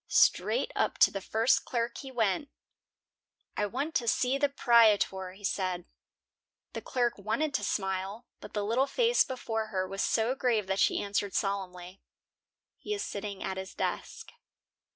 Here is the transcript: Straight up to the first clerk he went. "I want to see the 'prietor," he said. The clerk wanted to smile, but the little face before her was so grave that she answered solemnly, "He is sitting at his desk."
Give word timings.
Straight 0.07 0.71
up 0.75 0.97
to 0.97 1.11
the 1.11 1.21
first 1.21 1.63
clerk 1.63 1.99
he 1.99 2.09
went. 2.11 2.49
"I 3.55 3.67
want 3.67 3.93
to 3.97 4.07
see 4.07 4.39
the 4.39 4.49
'prietor," 4.49 5.33
he 5.33 5.43
said. 5.43 5.85
The 6.73 6.81
clerk 6.81 7.19
wanted 7.19 7.53
to 7.53 7.63
smile, 7.63 8.25
but 8.39 8.53
the 8.53 8.65
little 8.65 8.87
face 8.87 9.23
before 9.23 9.67
her 9.67 9.87
was 9.87 10.01
so 10.01 10.33
grave 10.33 10.65
that 10.65 10.79
she 10.79 10.99
answered 10.99 11.35
solemnly, 11.35 12.01
"He 12.79 12.95
is 12.95 13.03
sitting 13.03 13.43
at 13.43 13.57
his 13.57 13.75
desk." 13.75 14.31